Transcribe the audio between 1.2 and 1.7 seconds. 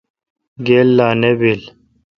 نہ بیل۔